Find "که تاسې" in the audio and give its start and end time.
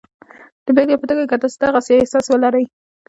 1.29-1.57